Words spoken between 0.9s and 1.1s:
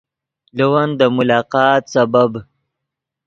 دے